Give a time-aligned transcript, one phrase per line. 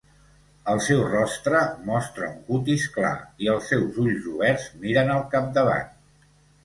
[0.71, 3.13] El seu rostre mostra un cutis clar
[3.45, 5.93] i els seus ulls oberts miren al capdavant.